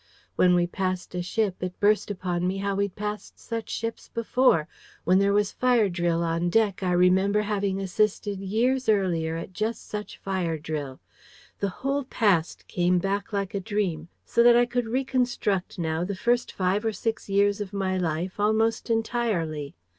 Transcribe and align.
When 0.35 0.55
we 0.55 0.65
passed 0.65 1.13
a 1.13 1.21
ship, 1.21 1.61
it 1.61 1.79
burst 1.79 2.09
upon 2.09 2.47
me 2.47 2.57
how 2.57 2.73
we'd 2.73 2.95
passed 2.95 3.37
such 3.39 3.69
ships 3.69 4.09
before: 4.09 4.67
when 5.03 5.19
there 5.19 5.31
was 5.31 5.51
fire 5.51 5.89
drill 5.89 6.23
on 6.23 6.49
deck, 6.49 6.81
I 6.81 6.91
remembered 6.93 7.43
having 7.43 7.79
assisted 7.79 8.39
years 8.41 8.89
earlier 8.89 9.37
at 9.37 9.53
just 9.53 9.87
such 9.87 10.17
fire 10.17 10.57
drill. 10.57 10.99
The 11.59 11.69
whole 11.85 12.05
past 12.05 12.67
came 12.67 12.97
back 12.97 13.31
like 13.31 13.53
a 13.53 13.59
dream, 13.59 14.07
so 14.25 14.41
that 14.41 14.55
I 14.55 14.65
could 14.65 14.87
reconstruct 14.87 15.77
now 15.77 16.03
the 16.03 16.15
first 16.15 16.51
five 16.51 16.83
or 16.83 16.93
six 16.93 17.29
years 17.29 17.61
of 17.61 17.71
my 17.71 17.95
life 17.95 18.39
almost 18.39 18.89
entirely. 18.89 19.75